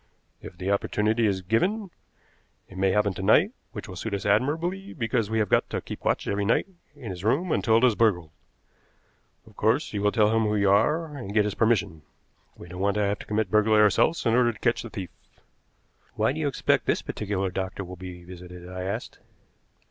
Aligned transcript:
If 0.41 0.57
the 0.57 0.71
opportunity 0.71 1.27
is 1.27 1.43
given, 1.43 1.91
it 2.67 2.75
may 2.75 2.89
happen 2.89 3.13
to 3.13 3.21
night, 3.21 3.51
which 3.71 3.87
will 3.87 3.95
suit 3.95 4.15
us 4.15 4.25
admirably, 4.25 4.93
because 4.93 5.29
we 5.29 5.37
have 5.37 5.47
got 5.49 5.69
to 5.69 5.79
keep 5.79 6.03
watch 6.03 6.27
every 6.27 6.43
night 6.43 6.65
in 6.95 7.11
his 7.11 7.23
room 7.23 7.51
until 7.51 7.77
it 7.77 7.83
is 7.83 7.93
burgled. 7.93 8.31
Of 9.45 9.55
course, 9.55 9.93
you 9.93 10.01
will 10.01 10.11
tell 10.11 10.35
him 10.35 10.45
who 10.45 10.55
you 10.55 10.71
are, 10.71 11.15
and 11.15 11.35
get 11.35 11.45
his 11.45 11.53
permission. 11.53 12.01
We 12.57 12.67
don't 12.67 12.79
want 12.81 12.95
to 12.95 13.03
have 13.05 13.19
to 13.19 13.27
commit 13.27 13.51
burglary 13.51 13.79
ourselves 13.83 14.25
in 14.25 14.33
order 14.33 14.51
to 14.51 14.57
catch 14.57 14.81
the 14.81 14.89
thief." 14.89 15.11
"Why 16.15 16.31
do 16.31 16.39
you 16.39 16.47
expect 16.47 16.87
this 16.87 17.03
particular 17.03 17.51
doctor 17.51 17.83
will 17.83 17.95
be 17.95 18.23
visited?" 18.23 18.67
I 18.67 18.81
asked. 18.81 19.19